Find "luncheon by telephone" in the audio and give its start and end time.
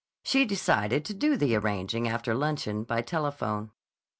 2.33-3.69